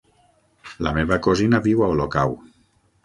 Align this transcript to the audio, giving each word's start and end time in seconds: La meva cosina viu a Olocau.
La 0.87 0.93
meva 0.95 1.19
cosina 1.27 1.59
viu 1.67 1.85
a 1.85 1.91
Olocau. 1.97 2.35